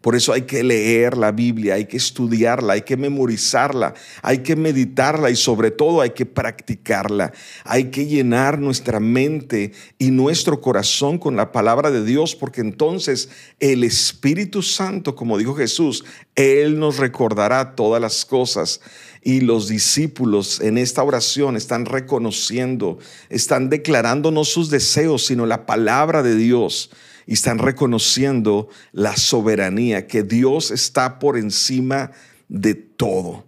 Por 0.08 0.16
eso 0.16 0.32
hay 0.32 0.46
que 0.46 0.64
leer 0.64 1.18
la 1.18 1.32
Biblia, 1.32 1.74
hay 1.74 1.84
que 1.84 1.98
estudiarla, 1.98 2.72
hay 2.72 2.80
que 2.80 2.96
memorizarla, 2.96 3.92
hay 4.22 4.38
que 4.38 4.56
meditarla 4.56 5.28
y 5.28 5.36
sobre 5.36 5.70
todo 5.70 6.00
hay 6.00 6.12
que 6.12 6.24
practicarla. 6.24 7.30
Hay 7.64 7.90
que 7.90 8.06
llenar 8.06 8.58
nuestra 8.58 9.00
mente 9.00 9.72
y 9.98 10.10
nuestro 10.10 10.62
corazón 10.62 11.18
con 11.18 11.36
la 11.36 11.52
palabra 11.52 11.90
de 11.90 12.06
Dios 12.06 12.34
porque 12.34 12.62
entonces 12.62 13.28
el 13.60 13.84
Espíritu 13.84 14.62
Santo, 14.62 15.14
como 15.14 15.36
dijo 15.36 15.54
Jesús, 15.54 16.06
Él 16.36 16.78
nos 16.78 16.96
recordará 16.96 17.74
todas 17.74 18.00
las 18.00 18.24
cosas. 18.24 18.80
Y 19.22 19.42
los 19.42 19.68
discípulos 19.68 20.62
en 20.62 20.78
esta 20.78 21.02
oración 21.02 21.54
están 21.54 21.84
reconociendo, 21.84 22.98
están 23.28 23.68
declarando 23.68 24.30
no 24.30 24.44
sus 24.44 24.70
deseos, 24.70 25.26
sino 25.26 25.44
la 25.44 25.66
palabra 25.66 26.22
de 26.22 26.34
Dios 26.34 26.88
y 27.28 27.34
están 27.34 27.58
reconociendo 27.58 28.70
la 28.90 29.14
soberanía, 29.18 30.06
que 30.06 30.22
Dios 30.22 30.70
está 30.70 31.18
por 31.18 31.36
encima 31.36 32.10
de 32.48 32.74
todo. 32.74 33.44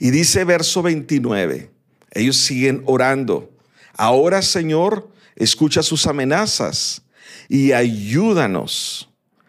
Y 0.00 0.10
dice 0.10 0.42
verso 0.42 0.82
29, 0.82 1.70
ellos 2.10 2.36
siguen 2.36 2.82
orando. 2.86 3.52
Ahora, 3.94 4.42
Señor, 4.42 5.12
escucha 5.36 5.84
sus 5.84 6.08
amenazas 6.08 7.02
y 7.48 7.70
ayúdanos 7.70 9.08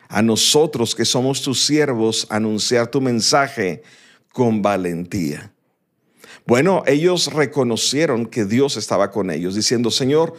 a 0.09 0.21
nosotros 0.21 0.93
que 0.93 1.03
somos 1.03 1.41
tus 1.41 1.65
siervos 1.65 2.27
a 2.29 2.35
anunciar 2.35 2.91
tu 2.91 3.01
mensaje 3.01 3.81
con 4.31 4.61
valentía. 4.61 5.51
Bueno, 6.45 6.83
ellos 6.85 7.33
reconocieron 7.33 8.27
que 8.27 8.45
Dios 8.45 8.77
estaba 8.77 9.09
con 9.09 9.31
ellos, 9.31 9.55
diciendo, 9.55 9.89
Señor, 9.89 10.35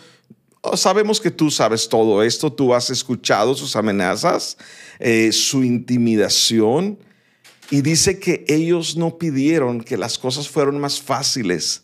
sabemos 0.74 1.20
que 1.20 1.30
tú 1.30 1.50
sabes 1.50 1.88
todo 1.88 2.22
esto, 2.22 2.52
tú 2.52 2.74
has 2.74 2.90
escuchado 2.90 3.54
sus 3.54 3.76
amenazas, 3.76 4.56
eh, 4.98 5.32
su 5.32 5.64
intimidación, 5.64 6.98
y 7.70 7.82
dice 7.82 8.18
que 8.18 8.44
ellos 8.48 8.96
no 8.96 9.16
pidieron 9.16 9.80
que 9.80 9.96
las 9.96 10.18
cosas 10.18 10.48
fueran 10.48 10.78
más 10.78 11.00
fáciles. 11.00 11.82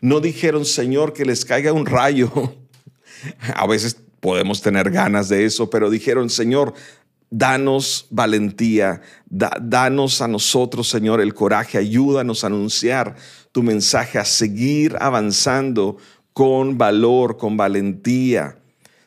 No 0.00 0.20
dijeron, 0.20 0.64
Señor, 0.64 1.12
que 1.12 1.26
les 1.26 1.44
caiga 1.44 1.72
un 1.72 1.84
rayo. 1.84 2.30
A 3.54 3.66
veces 3.66 3.96
podemos 4.20 4.62
tener 4.62 4.90
ganas 4.90 5.28
de 5.28 5.44
eso, 5.44 5.68
pero 5.68 5.90
dijeron, 5.90 6.30
Señor, 6.30 6.74
danos 7.30 8.06
valentía, 8.10 9.02
danos 9.28 10.22
a 10.22 10.28
nosotros, 10.28 10.88
Señor, 10.88 11.20
el 11.20 11.34
coraje, 11.34 11.78
ayúdanos 11.78 12.44
a 12.44 12.46
anunciar 12.46 13.16
tu 13.52 13.62
mensaje, 13.62 14.18
a 14.18 14.24
seguir 14.24 14.96
avanzando 15.00 15.96
con 16.36 16.76
valor, 16.76 17.38
con 17.38 17.56
valentía, 17.56 18.58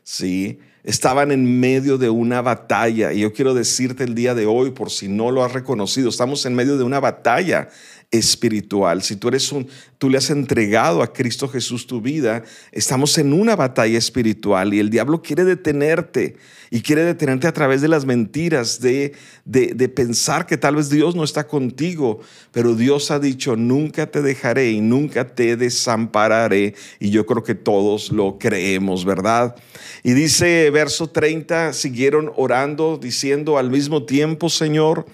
¿sí? 0.02 0.58
Estaban 0.84 1.32
en 1.32 1.60
medio 1.60 2.00
de 2.00 2.10
una 2.10 2.42
batalla 2.42 3.14
y 3.14 3.20
yo 3.20 3.34
quiero 3.34 3.54
decirte 3.54 4.04
el 4.04 4.16
día 4.16 4.34
de 4.34 4.48
hoy, 4.48 4.72
por 4.72 4.90
si 4.90 5.10
no 5.10 5.30
lo 5.30 5.44
has 5.44 5.54
reconocido, 5.54 6.10
estamos 6.10 6.44
en 6.48 6.56
medio 6.56 6.76
de 6.80 6.84
una 6.84 7.00
batalla 7.00 7.70
espiritual. 8.12 9.04
Si 9.04 9.16
tú 9.16 9.28
eres 9.28 9.52
un, 9.52 9.68
tú 10.00 10.10
le 10.10 10.18
has 10.18 10.30
entregado 10.32 11.04
a 11.04 11.14
Cristo 11.14 11.48
Jesús 11.48 11.86
tu 11.86 12.02
vida, 12.02 12.44
estamos 12.72 13.18
en 13.20 13.34
una 13.34 13.56
batalla 13.56 13.98
espiritual 13.98 14.74
y 14.74 14.80
el 14.80 14.90
diablo 14.90 15.22
quiere 15.22 15.46
detenerte 15.46 16.36
y 16.72 16.82
quiere 16.82 17.04
detenerte 17.04 17.48
a 17.48 17.54
través 17.54 17.82
de 17.82 17.88
las 17.88 18.06
mentiras, 18.06 18.80
de, 18.82 19.14
de, 19.46 19.74
de 19.76 19.90
pensar 19.90 20.46
que 20.48 20.58
tal 20.58 20.76
vez 20.76 20.90
Dios 20.90 21.16
no 21.16 21.24
está 21.24 21.48
contigo, 21.48 22.20
pero 22.52 22.76
Dios 22.76 23.12
ha 23.12 23.20
dicho, 23.20 23.56
nunca 23.56 24.08
te 24.08 24.22
dejaré 24.22 24.72
y 24.72 24.82
nunca 24.82 25.36
te 25.36 25.56
desampararé. 25.56 26.76
Y 27.00 27.10
yo 27.12 27.26
creo 27.26 27.44
que 27.44 27.56
todos 27.56 28.12
lo 28.12 28.38
creemos, 28.40 29.06
¿verdad? 29.06 29.56
Y 30.04 30.14
dice 30.14 30.70
verso 30.72 31.08
30, 31.08 31.74
siguieron 31.74 32.32
orando, 32.36 32.98
diciendo 33.02 33.58
al 33.58 33.70
mismo 33.70 34.06
tiempo, 34.06 34.50
Señor, 34.50 35.06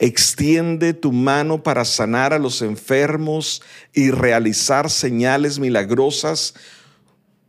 extiende 0.00 0.94
tu 0.94 1.12
mano 1.12 1.62
para 1.62 1.84
sanar 1.84 2.32
a 2.32 2.38
los 2.38 2.62
enfermos 2.62 3.62
y 3.92 4.10
realizar 4.10 4.88
señales 4.88 5.58
milagrosas 5.58 6.54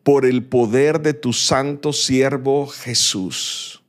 por 0.03 0.25
el 0.25 0.43
poder 0.43 1.01
de 1.01 1.13
tu 1.13 1.31
santo 1.31 1.93
siervo 1.93 2.67
Jesús. 2.67 3.81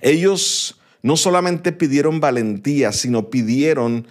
Ellos 0.00 0.80
no 1.02 1.16
solamente 1.16 1.72
pidieron 1.72 2.20
valentía, 2.20 2.92
sino 2.92 3.30
pidieron 3.30 4.06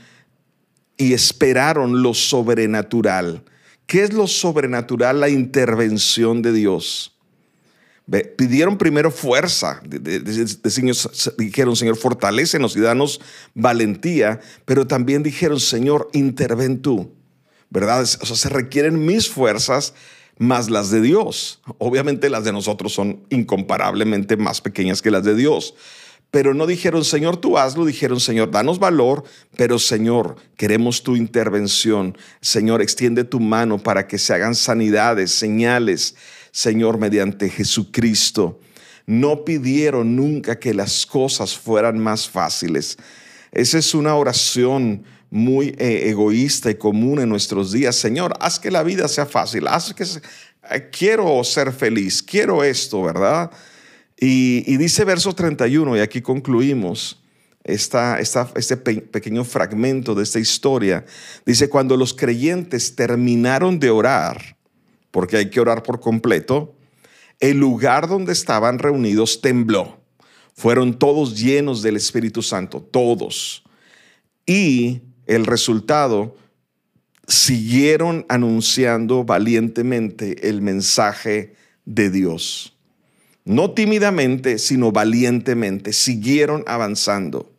y 0.98 1.14
esperaron 1.14 2.04
lo 2.04 2.14
sobrenatural. 2.14 3.44
¿Qué 3.86 4.04
es 4.04 4.12
lo 4.12 4.28
sobrenatural? 4.28 5.22
La 5.22 5.30
intervención 5.30 6.42
de 6.42 6.52
Dios. 6.52 7.17
Pidieron 8.38 8.78
primero 8.78 9.12
fuerza, 9.12 9.82
dijeron, 11.38 11.76
Señor, 11.76 11.98
fortalécenos 11.98 12.78
y 12.78 12.80
danos 12.80 13.20
valentía, 13.54 14.40
pero 14.64 14.88
también 14.88 15.24
dijeron, 15.24 15.60
Señor, 15.60 16.08
interven 16.14 16.82
tú, 16.82 17.12
¿verdad? 17.70 18.04
O 18.04 18.26
sea, 18.26 18.38
se 18.38 18.48
requieren 18.48 19.06
mis 19.06 19.28
fuerzas 19.28 19.94
más 20.38 20.70
las 20.70 20.90
de 20.90 21.02
Dios. 21.02 21.62
Obviamente 21.80 22.30
las 22.30 22.46
de 22.46 22.54
nosotros 22.54 22.94
son 22.94 23.26
incomparablemente 23.30 24.38
más 24.38 24.62
pequeñas 24.62 25.02
que 25.02 25.12
las 25.12 25.26
de 25.26 25.36
Dios. 25.36 25.74
Pero 26.30 26.54
no 26.54 26.66
dijeron, 26.66 27.06
Señor, 27.06 27.38
tú 27.38 27.58
hazlo, 27.58 27.86
dijeron, 27.86 28.20
Señor, 28.20 28.52
danos 28.52 28.80
valor, 28.80 29.24
pero 29.56 29.80
Señor, 29.80 30.36
queremos 30.58 31.02
tu 31.02 31.16
intervención. 31.16 32.18
Señor, 32.42 32.82
extiende 32.82 33.24
tu 33.24 33.40
mano 33.40 33.78
para 33.78 34.08
que 34.08 34.18
se 34.18 34.34
hagan 34.34 34.54
sanidades, 34.54 35.32
señales, 35.32 36.16
Señor, 36.58 36.98
mediante 36.98 37.52
Jesucristo. 37.52 38.60
No 39.06 39.46
pidieron 39.46 40.16
nunca 40.16 40.58
que 40.58 40.74
las 40.74 41.06
cosas 41.06 41.56
fueran 41.56 42.00
más 42.00 42.28
fáciles. 42.28 42.98
Esa 43.52 43.78
es 43.78 43.94
una 43.94 44.16
oración 44.16 45.04
muy 45.30 45.76
eh, 45.78 46.10
egoísta 46.10 46.72
y 46.72 46.76
común 46.76 47.20
en 47.20 47.30
nuestros 47.30 47.72
días. 47.74 47.96
Señor, 47.96 48.34
haz 48.40 48.58
que 48.58 48.72
la 48.72 48.82
vida 48.82 49.08
sea 49.08 49.28
fácil, 49.28 49.68
haz 49.68 49.94
que 49.94 50.04
eh, 50.04 50.90
quiero 50.92 51.44
ser 51.44 51.72
feliz, 51.72 52.24
quiero 52.24 52.64
esto, 52.64 53.04
¿verdad? 53.04 53.52
Y, 54.20 54.78
dice 54.78 55.06
verso 55.06 55.36
31, 55.36 55.96
y 55.96 56.00
aquí 56.00 56.24
concluimos 56.24 57.22
esta, 57.64 58.20
este 58.20 58.78
pequeño 58.78 59.44
fragmento 59.44 60.16
de 60.16 60.24
esta 60.24 60.40
historia. 60.40 61.06
Dice, 61.46 61.70
cuando 61.70 61.96
los 61.96 62.16
creyentes 62.16 62.96
terminaron 62.96 63.80
de 63.80 63.92
orar, 63.92 64.57
porque 65.12 65.38
hay 65.38 65.50
que 65.50 65.60
orar 65.60 65.84
por 65.84 66.00
completo, 66.00 66.76
el 67.40 67.58
lugar 67.58 68.08
donde 68.08 68.34
estaban 68.34 68.80
reunidos 68.80 69.42
tembló. 69.42 70.00
Fueron 70.54 70.98
todos 70.98 71.40
llenos 71.40 71.82
del 71.82 71.96
Espíritu 71.96 72.42
Santo, 72.42 72.82
todos. 72.82 73.64
Y 74.46 75.02
el 75.28 75.46
resultado, 75.46 76.36
siguieron 77.28 78.26
anunciando 78.30 79.26
valientemente 79.26 80.48
el 80.50 80.62
mensaje 80.62 81.54
de 81.86 82.10
Dios. 82.10 82.78
No 83.44 83.72
tímidamente, 83.72 84.58
sino 84.58 84.92
valientemente, 84.92 85.94
siguieron 85.94 86.64
avanzando. 86.68 87.52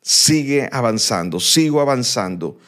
Sigue 0.00 0.68
avanzando, 0.72 1.40
sigo 1.40 1.80
avanzando. 1.80 2.58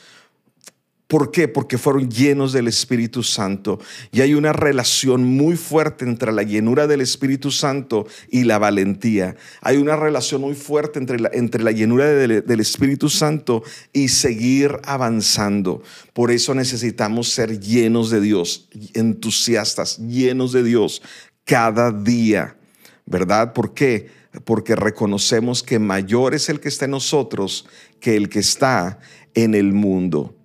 ¿Por 1.10 1.32
qué? 1.32 1.48
Porque 1.48 1.76
fueron 1.76 2.08
llenos 2.08 2.52
del 2.52 2.68
Espíritu 2.68 3.24
Santo. 3.24 3.80
Y 4.12 4.20
hay 4.20 4.34
una 4.34 4.52
relación 4.52 5.24
muy 5.24 5.56
fuerte 5.56 6.04
entre 6.04 6.30
la 6.30 6.44
llenura 6.44 6.86
del 6.86 7.00
Espíritu 7.00 7.50
Santo 7.50 8.06
y 8.30 8.44
la 8.44 8.60
valentía. 8.60 9.34
Hay 9.60 9.78
una 9.78 9.96
relación 9.96 10.40
muy 10.40 10.54
fuerte 10.54 11.00
entre 11.00 11.18
la, 11.18 11.28
entre 11.32 11.64
la 11.64 11.72
llenura 11.72 12.06
del 12.06 12.60
Espíritu 12.60 13.08
Santo 13.08 13.64
y 13.92 14.06
seguir 14.06 14.78
avanzando. 14.84 15.82
Por 16.12 16.30
eso 16.30 16.54
necesitamos 16.54 17.28
ser 17.30 17.58
llenos 17.58 18.10
de 18.10 18.20
Dios, 18.20 18.68
entusiastas, 18.94 19.98
llenos 19.98 20.52
de 20.52 20.62
Dios 20.62 21.02
cada 21.44 21.90
día. 21.90 22.56
¿Verdad? 23.04 23.52
¿Por 23.52 23.74
qué? 23.74 24.10
Porque 24.44 24.76
reconocemos 24.76 25.64
que 25.64 25.80
mayor 25.80 26.34
es 26.36 26.48
el 26.48 26.60
que 26.60 26.68
está 26.68 26.84
en 26.84 26.92
nosotros 26.92 27.66
que 27.98 28.14
el 28.14 28.28
que 28.28 28.38
está 28.38 29.00
en 29.34 29.56
el 29.56 29.72
mundo. 29.72 30.36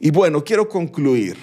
Y 0.00 0.10
bueno, 0.10 0.44
quiero 0.44 0.68
concluir. 0.68 1.36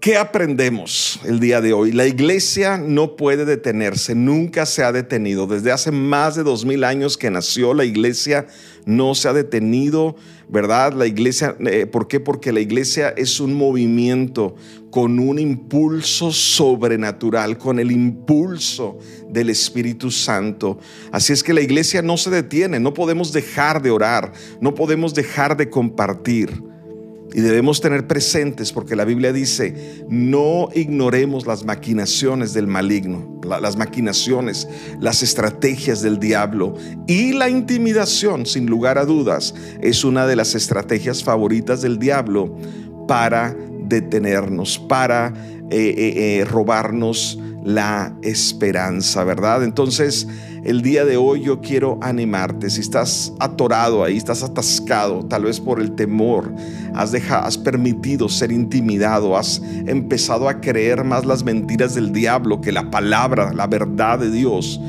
¿Qué 0.00 0.16
aprendemos 0.16 1.20
el 1.26 1.40
día 1.40 1.60
de 1.60 1.74
hoy? 1.74 1.92
La 1.92 2.06
iglesia 2.06 2.78
no 2.78 3.16
puede 3.16 3.44
detenerse, 3.44 4.14
nunca 4.14 4.64
se 4.64 4.82
ha 4.82 4.92
detenido. 4.92 5.46
Desde 5.46 5.72
hace 5.72 5.90
más 5.90 6.36
de 6.36 6.42
dos 6.42 6.64
mil 6.64 6.84
años 6.84 7.18
que 7.18 7.30
nació 7.30 7.74
la 7.74 7.84
iglesia, 7.84 8.46
no 8.86 9.14
se 9.14 9.28
ha 9.28 9.34
detenido, 9.34 10.16
¿verdad? 10.48 10.94
La 10.94 11.06
iglesia, 11.06 11.54
eh, 11.66 11.84
¿por 11.84 12.08
qué? 12.08 12.18
Porque 12.18 12.50
la 12.50 12.60
iglesia 12.60 13.10
es 13.10 13.40
un 13.40 13.52
movimiento 13.52 14.54
con 14.90 15.18
un 15.18 15.38
impulso 15.38 16.32
sobrenatural, 16.32 17.58
con 17.58 17.78
el 17.78 17.92
impulso 17.92 18.98
del 19.28 19.50
Espíritu 19.50 20.10
Santo. 20.10 20.78
Así 21.12 21.34
es 21.34 21.42
que 21.42 21.52
la 21.52 21.60
iglesia 21.60 22.00
no 22.00 22.16
se 22.16 22.30
detiene, 22.30 22.80
no 22.80 22.94
podemos 22.94 23.34
dejar 23.34 23.82
de 23.82 23.90
orar, 23.90 24.32
no 24.62 24.74
podemos 24.74 25.12
dejar 25.12 25.58
de 25.58 25.68
compartir. 25.68 26.69
Y 27.32 27.40
debemos 27.40 27.80
tener 27.80 28.06
presentes 28.06 28.72
porque 28.72 28.96
la 28.96 29.04
Biblia 29.04 29.32
dice, 29.32 30.04
no 30.08 30.68
ignoremos 30.74 31.46
las 31.46 31.64
maquinaciones 31.64 32.52
del 32.52 32.66
maligno, 32.66 33.40
las 33.44 33.76
maquinaciones, 33.76 34.68
las 34.98 35.22
estrategias 35.22 36.02
del 36.02 36.18
diablo 36.18 36.74
y 37.06 37.32
la 37.32 37.48
intimidación, 37.48 38.46
sin 38.46 38.66
lugar 38.66 38.98
a 38.98 39.04
dudas, 39.04 39.54
es 39.80 40.04
una 40.04 40.26
de 40.26 40.36
las 40.36 40.54
estrategias 40.54 41.22
favoritas 41.22 41.82
del 41.82 41.98
diablo 41.98 42.56
para 43.06 43.56
detenernos, 43.84 44.78
para 44.78 45.32
eh, 45.70 45.94
eh, 45.96 46.40
eh, 46.40 46.44
robarnos 46.44 47.38
la 47.62 48.16
esperanza, 48.22 49.22
¿verdad? 49.22 49.62
Entonces, 49.62 50.26
el 50.64 50.82
día 50.82 51.04
de 51.04 51.16
hoy 51.16 51.42
yo 51.42 51.60
quiero 51.60 51.98
animarte. 52.02 52.70
Si 52.70 52.80
estás 52.80 53.32
atorado 53.38 54.02
ahí, 54.02 54.16
estás 54.16 54.42
atascado, 54.42 55.24
tal 55.26 55.44
vez 55.44 55.60
por 55.60 55.80
el 55.80 55.92
temor, 55.92 56.52
has, 56.94 57.12
dejado, 57.12 57.46
has 57.46 57.58
permitido 57.58 58.28
ser 58.28 58.50
intimidado, 58.50 59.36
has 59.36 59.62
empezado 59.86 60.48
a 60.48 60.60
creer 60.60 61.04
más 61.04 61.24
las 61.24 61.44
mentiras 61.44 61.94
del 61.94 62.12
diablo 62.12 62.60
que 62.60 62.72
la 62.72 62.90
palabra, 62.90 63.52
la 63.52 63.66
verdad 63.66 64.18
de 64.18 64.30
Dios 64.30 64.80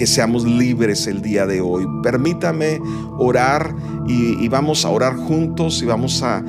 que 0.00 0.06
seamos 0.06 0.46
libres 0.46 1.06
el 1.06 1.20
día 1.20 1.44
de 1.44 1.60
hoy. 1.60 1.86
Permítame 2.02 2.80
orar 3.18 3.76
y, 4.08 4.48
vamos 4.48 4.86
a 4.86 4.88
orar 4.88 5.14
juntos 5.14 5.82
y 5.82 5.84
vamos 5.84 6.22
a, 6.22 6.42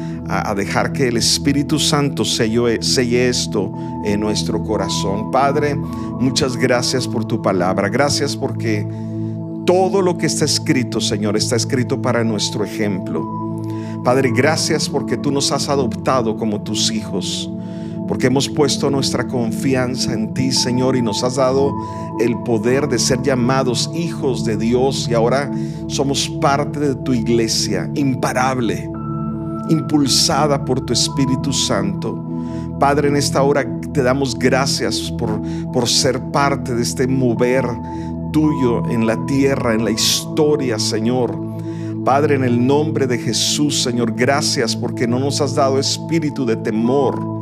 dejar 0.55 0.93
que 0.93 1.09
el 1.09 1.17
Espíritu 1.17 1.77
Santo 1.77 2.23
selle, 2.23 2.81
selle 2.81 3.27
esto 3.27 3.69
en 4.05 4.21
nuestro 4.21 4.63
corazón. 4.63 5.31
Padre, 5.31 5.75
muchas 5.75 6.55
gracias 6.55 7.05
por 7.05 7.25
tu 7.25 7.41
palabra. 7.41 7.89
Gracias 7.89 8.37
porque 8.37 8.87
todo 9.65 10.01
lo 10.01 10.17
que 10.17 10.27
está 10.27 10.45
escrito, 10.45 11.01
Señor, 11.01 11.35
está 11.35 11.57
escrito 11.57 12.01
para 12.01 12.23
nuestro 12.23 12.63
ejemplo. 12.63 13.61
Padre, 14.01 14.31
gracias 14.33 14.87
porque 14.87 15.17
tú 15.17 15.29
nos 15.29 15.51
has 15.51 15.67
adoptado 15.67 16.37
como 16.37 16.61
tus 16.61 16.89
hijos 16.89 17.50
porque 18.11 18.27
hemos 18.27 18.49
puesto 18.49 18.89
nuestra 18.89 19.25
confianza 19.25 20.11
en 20.11 20.33
ti, 20.33 20.51
Señor, 20.51 20.97
y 20.97 21.01
nos 21.01 21.23
has 21.23 21.37
dado 21.37 21.73
el 22.19 22.37
poder 22.39 22.89
de 22.89 22.99
ser 22.99 23.21
llamados 23.21 23.89
hijos 23.95 24.43
de 24.43 24.57
Dios 24.57 25.07
y 25.09 25.13
ahora 25.13 25.49
somos 25.87 26.27
parte 26.41 26.77
de 26.81 26.95
tu 26.95 27.13
iglesia 27.13 27.89
imparable, 27.95 28.91
impulsada 29.69 30.65
por 30.65 30.81
tu 30.81 30.91
Espíritu 30.91 31.53
Santo. 31.53 32.21
Padre, 32.81 33.07
en 33.07 33.15
esta 33.15 33.43
hora 33.43 33.65
te 33.93 34.03
damos 34.03 34.37
gracias 34.37 35.09
por, 35.17 35.29
por 35.71 35.87
ser 35.87 36.19
parte 36.31 36.75
de 36.75 36.81
este 36.81 37.07
mover 37.07 37.65
tuyo 38.33 38.85
en 38.89 39.07
la 39.07 39.25
tierra, 39.25 39.73
en 39.73 39.85
la 39.85 39.91
historia, 39.91 40.77
Señor. 40.79 41.33
Padre, 42.03 42.35
en 42.35 42.43
el 42.43 42.67
nombre 42.67 43.07
de 43.07 43.17
Jesús, 43.17 43.83
Señor, 43.83 44.11
gracias 44.13 44.75
porque 44.75 45.07
no 45.07 45.17
nos 45.17 45.39
has 45.39 45.55
dado 45.55 45.79
espíritu 45.79 46.45
de 46.45 46.57
temor, 46.57 47.39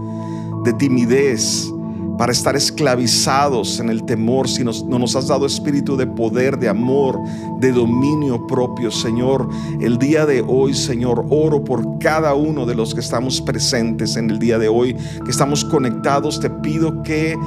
de 0.64 0.74
timidez, 0.74 1.72
para 2.20 2.34
estar 2.34 2.58
esclavizados 2.58 3.80
en 3.80 3.88
el 3.88 4.04
temor, 4.04 4.50
si 4.50 4.62
no 4.66 5.00
nos 5.00 5.16
has 5.16 5.28
dado 5.28 5.46
espíritu 5.46 5.96
de 5.96 6.06
poder, 6.06 6.60
de 6.60 6.68
amor, 6.68 7.18
de 7.62 7.72
dominio 7.72 8.46
propio, 8.46 8.92
Señor. 8.92 9.48
El 9.80 9.98
día 9.98 10.26
de 10.26 10.44
hoy, 10.46 10.74
Señor, 10.74 11.26
oro 11.30 11.64
por 11.64 11.98
cada 11.98 12.34
uno 12.34 12.66
de 12.66 12.76
los 12.76 12.94
que 12.94 13.00
estamos 13.00 13.40
presentes 13.40 14.18
en 14.18 14.30
el 14.32 14.38
día 14.38 14.60
de 14.60 14.68
hoy, 14.68 14.98
que 15.24 15.32
estamos 15.32 15.64
conectados. 15.64 16.42
Te 16.42 16.50
pido 16.50 17.04
que 17.04 17.38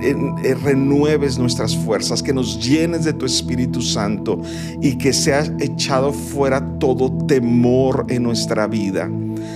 eh, 0.00 0.54
renueves 0.62 1.36
nuestras 1.36 1.76
fuerzas, 1.76 2.22
que 2.22 2.32
nos 2.32 2.64
llenes 2.64 3.04
de 3.04 3.12
tu 3.12 3.26
Espíritu 3.26 3.82
Santo 3.82 4.40
y 4.80 4.96
que 4.96 5.12
sea 5.12 5.42
echado 5.58 6.12
fuera 6.12 6.78
todo 6.78 7.10
temor 7.26 8.06
en 8.08 8.22
nuestra 8.22 8.68
vida. 8.68 9.10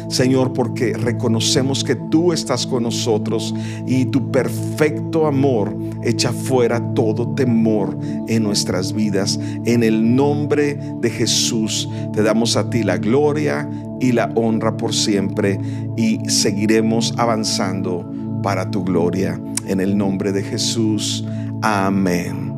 Señor, 0.09 0.53
porque 0.53 0.93
reconocemos 0.95 1.83
que 1.83 1.97
tú 1.97 2.33
estás 2.33 2.67
con 2.67 2.83
nosotros 2.83 3.55
y 3.87 4.07
tu 4.07 4.31
perfecto 4.65 5.27
amor 5.27 5.77
echa 6.03 6.33
fuera 6.33 6.95
todo 6.95 7.35
temor 7.35 7.97
en 8.29 8.43
nuestras 8.43 8.93
vidas. 8.93 9.39
En 9.65 9.83
el 9.83 10.17
nombre 10.17 10.79
de 11.01 11.11
Jesús 11.11 11.89
te 12.13 12.23
damos 12.23 12.57
a 12.57 12.71
ti 12.71 12.83
la 12.83 12.97
gloria 12.97 13.69
y 14.01 14.13
la 14.13 14.33
honra 14.35 14.77
por 14.77 14.95
siempre 14.95 15.61
y 15.97 16.19
seguiremos 16.29 17.15
avanzando 17.19 18.11
para 18.43 18.71
tu 18.71 18.85
gloria. 18.85 19.41
En 19.67 19.81
el 19.81 19.97
nombre 19.97 20.33
de 20.33 20.43
Jesús. 20.43 21.25
Amén. 21.63 22.53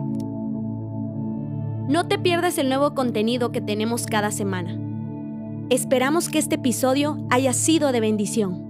No 1.89 2.09
te 2.09 2.19
pierdas 2.19 2.59
el 2.59 2.69
nuevo 2.69 2.95
contenido 2.95 3.53
que 3.53 3.61
tenemos 3.61 4.07
cada 4.07 4.31
semana. 4.31 4.77
Esperamos 5.71 6.29
que 6.29 6.39
este 6.39 6.57
episodio 6.57 7.19
haya 7.31 7.53
sido 7.53 7.93
de 7.93 8.01
bendición. 8.01 8.66